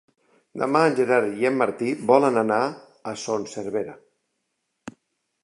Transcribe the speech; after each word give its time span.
Demà 0.61 0.79
en 0.91 0.95
Gerard 0.99 1.35
i 1.41 1.45
en 1.49 1.59
Martí 1.59 1.91
volen 2.13 2.41
anar 2.43 2.59
a 3.13 3.15
Son 3.27 3.47
Servera. 3.53 3.97